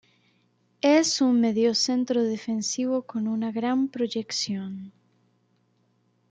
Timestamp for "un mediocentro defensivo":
1.21-3.03